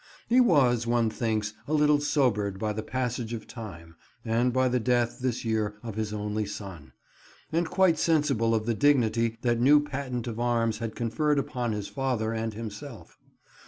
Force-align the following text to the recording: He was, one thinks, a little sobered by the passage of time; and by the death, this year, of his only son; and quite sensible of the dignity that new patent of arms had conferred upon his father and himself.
He 0.27 0.39
was, 0.41 0.87
one 0.87 1.11
thinks, 1.11 1.53
a 1.67 1.73
little 1.73 1.99
sobered 1.99 2.57
by 2.57 2.73
the 2.73 2.81
passage 2.81 3.33
of 3.33 3.45
time; 3.45 3.93
and 4.25 4.51
by 4.51 4.67
the 4.67 4.79
death, 4.79 5.19
this 5.19 5.45
year, 5.45 5.75
of 5.83 5.93
his 5.93 6.11
only 6.11 6.47
son; 6.47 6.93
and 7.51 7.69
quite 7.69 7.99
sensible 7.99 8.55
of 8.55 8.65
the 8.65 8.73
dignity 8.73 9.37
that 9.43 9.59
new 9.59 9.79
patent 9.79 10.25
of 10.25 10.39
arms 10.39 10.79
had 10.79 10.95
conferred 10.95 11.37
upon 11.37 11.71
his 11.73 11.87
father 11.87 12.33
and 12.33 12.55
himself. 12.55 13.19